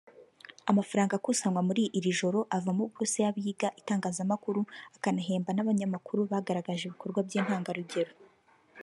[0.71, 4.61] Amafaranga akusanywa muri iri joro avamo buruse y’abiga itangazamakuru
[4.95, 8.13] akanahemba n’abanyamakuru bagaragaje ibikorwa by’intangarugero